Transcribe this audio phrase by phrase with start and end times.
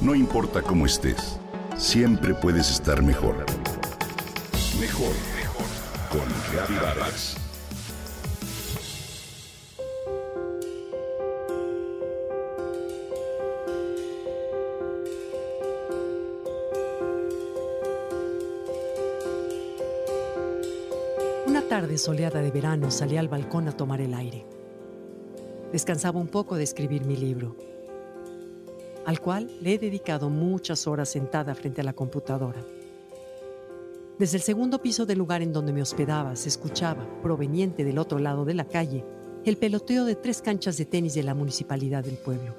[0.00, 1.38] No importa cómo estés,
[1.76, 3.44] siempre puedes estar mejor.
[4.80, 5.66] Mejor, mejor.
[6.08, 6.26] Con
[6.80, 7.36] Vargas.
[21.46, 24.46] Una tarde soleada de verano salí al balcón a tomar el aire.
[25.72, 27.54] Descansaba un poco de escribir mi libro
[29.10, 32.64] al cual le he dedicado muchas horas sentada frente a la computadora.
[34.20, 38.20] Desde el segundo piso del lugar en donde me hospedaba se escuchaba, proveniente del otro
[38.20, 39.04] lado de la calle,
[39.44, 42.54] el peloteo de tres canchas de tenis de la municipalidad del pueblo.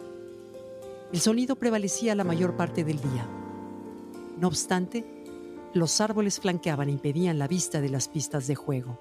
[1.13, 3.29] El sonido prevalecía la mayor parte del día.
[4.37, 5.05] No obstante,
[5.73, 8.99] los árboles flanqueaban e impedían la vista de las pistas de juego.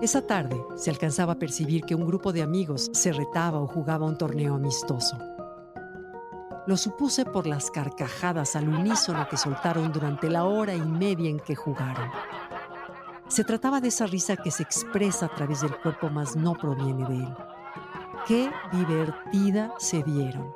[0.00, 4.06] Esa tarde se alcanzaba a percibir que un grupo de amigos se retaba o jugaba
[4.06, 5.18] un torneo amistoso.
[6.66, 11.38] Lo supuse por las carcajadas al unísono que soltaron durante la hora y media en
[11.38, 12.08] que jugaron.
[13.28, 17.06] Se trataba de esa risa que se expresa a través del cuerpo, mas no proviene
[17.06, 17.36] de él.
[18.26, 20.54] Qué divertida se dieron.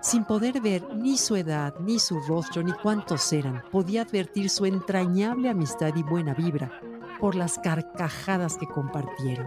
[0.00, 4.64] Sin poder ver ni su edad, ni su rostro, ni cuántos eran, podía advertir su
[4.64, 6.80] entrañable amistad y buena vibra
[7.20, 9.46] por las carcajadas que compartieron.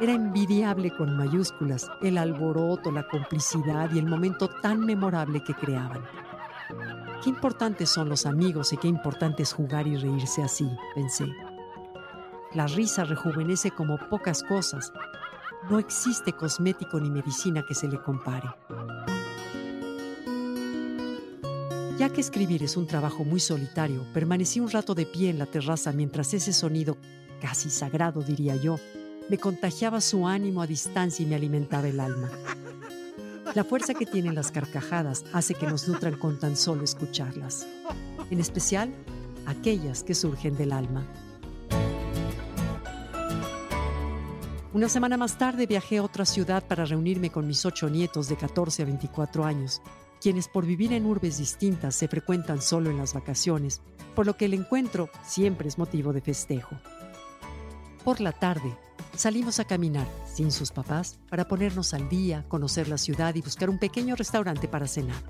[0.00, 6.02] Era envidiable con mayúsculas el alboroto, la complicidad y el momento tan memorable que creaban.
[7.22, 11.26] Qué importantes son los amigos y qué importante es jugar y reírse así, pensé.
[12.52, 14.92] La risa rejuvenece como pocas cosas.
[15.70, 18.48] No existe cosmético ni medicina que se le compare.
[21.96, 25.46] Ya que escribir es un trabajo muy solitario, permanecí un rato de pie en la
[25.46, 26.96] terraza mientras ese sonido,
[27.40, 28.80] casi sagrado diría yo,
[29.28, 32.30] me contagiaba su ánimo a distancia y me alimentaba el alma.
[33.54, 37.64] La fuerza que tienen las carcajadas hace que nos nutran con tan solo escucharlas,
[38.28, 38.92] en especial
[39.46, 41.06] aquellas que surgen del alma.
[44.72, 48.36] Una semana más tarde viajé a otra ciudad para reunirme con mis ocho nietos de
[48.36, 49.80] 14 a 24 años
[50.24, 53.82] quienes por vivir en urbes distintas se frecuentan solo en las vacaciones,
[54.14, 56.78] por lo que el encuentro siempre es motivo de festejo.
[58.04, 58.74] Por la tarde,
[59.14, 63.68] salimos a caminar, sin sus papás, para ponernos al día, conocer la ciudad y buscar
[63.68, 65.22] un pequeño restaurante para cenar.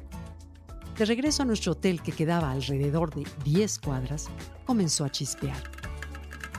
[0.96, 4.28] De regreso a nuestro hotel que quedaba alrededor de 10 cuadras,
[4.64, 5.60] comenzó a chispear.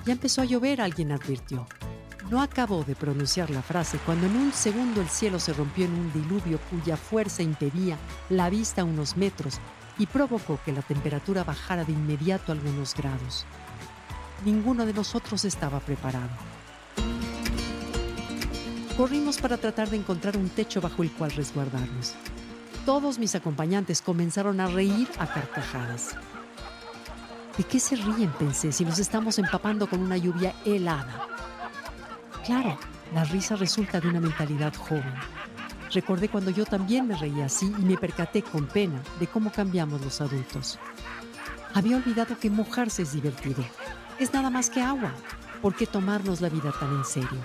[0.06, 1.66] Ya empezó a llover, alguien advirtió.
[2.30, 5.94] No acabó de pronunciar la frase cuando en un segundo el cielo se rompió en
[5.94, 7.97] un diluvio cuya fuerza impedía
[8.30, 9.59] la vista unos metros
[10.00, 13.46] y provocó que la temperatura bajara de inmediato algunos grados.
[14.44, 16.30] Ninguno de nosotros estaba preparado.
[18.97, 22.16] Corrimos para tratar de encontrar un techo bajo el cual resguardarnos.
[22.85, 26.16] Todos mis acompañantes comenzaron a reír a carcajadas.
[27.58, 28.31] ¿De qué se ríen?
[28.40, 31.28] pensé si nos estamos empapando con una lluvia helada.
[32.46, 32.78] Claro,
[33.12, 35.14] la risa resulta de una mentalidad joven.
[35.92, 40.02] Recordé cuando yo también me reía así y me percaté con pena de cómo cambiamos
[40.02, 40.78] los adultos.
[41.74, 43.64] Había olvidado que mojarse es divertido.
[44.20, 45.12] Es nada más que agua.
[45.62, 47.40] ¿Por qué tomarnos la vida tan en serio?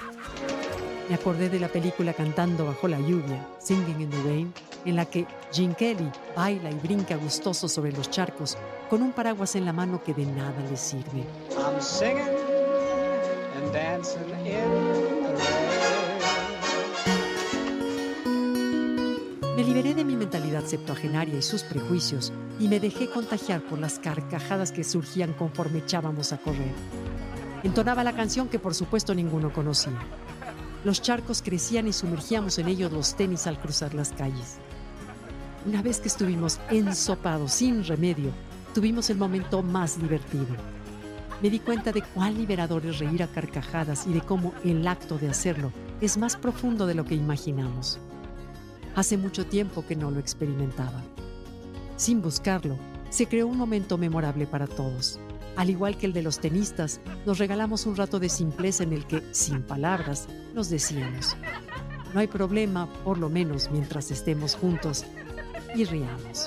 [1.08, 5.06] Me acordé de la película Cantando bajo la lluvia, Singing in the Rain, en la
[5.06, 8.58] que Gene Kelly baila y brinca gustoso sobre los charcos
[8.90, 11.24] con un paraguas en la mano que de nada le sirve.
[19.56, 23.98] Me liberé de mi mentalidad septuagenaria y sus prejuicios y me dejé contagiar por las
[23.98, 26.72] carcajadas que surgían conforme echábamos a correr.
[27.62, 29.92] Entonaba la canción que por supuesto ninguno conocía.
[30.84, 34.56] Los charcos crecían y sumergíamos en ellos los tenis al cruzar las calles.
[35.66, 38.30] Una vez que estuvimos ensopados sin remedio,
[38.72, 40.46] tuvimos el momento más divertido
[41.42, 45.18] me di cuenta de cuán liberador es reír a carcajadas y de cómo el acto
[45.18, 47.98] de hacerlo es más profundo de lo que imaginamos.
[48.94, 51.02] Hace mucho tiempo que no lo experimentaba.
[51.96, 52.76] Sin buscarlo,
[53.08, 55.18] se creó un momento memorable para todos.
[55.56, 59.06] Al igual que el de los tenistas, nos regalamos un rato de simpleza en el
[59.06, 61.36] que, sin palabras, nos decíamos,
[62.14, 65.04] no hay problema, por lo menos mientras estemos juntos
[65.74, 66.46] y riamos.